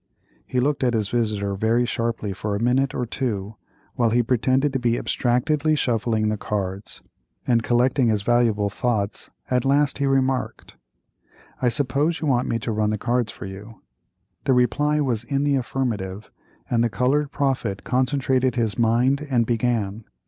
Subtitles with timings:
[0.47, 3.55] He looked at his visitor very sharply for a minute or two,
[3.93, 7.01] while he pretended to be abstractedly shuffling the cards;
[7.45, 10.73] and collecting his valuable thoughts, at last he remarked:
[11.61, 13.83] "I s'pose you want me to run the cards for you?"
[14.45, 16.31] The reply was in the affirmative,
[16.67, 20.05] and the colored prophet concentrated his mind and began.